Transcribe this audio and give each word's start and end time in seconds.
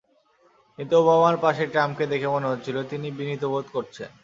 কিন্তু 0.79 0.93
ওবামার 1.01 1.37
পাশে 1.37 1.63
ট্রাম্পকে 1.73 2.05
দেখে 2.07 2.27
মনে 2.27 2.49
হচ্ছিল 2.51 2.77
তিনি 2.83 3.07
বিনীত 3.17 3.43
বোধ 3.53 3.65
করছেন। 3.73 4.09